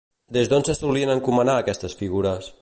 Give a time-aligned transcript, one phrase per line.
[0.37, 2.51] Des d'on se solien encomanar aquestes figures?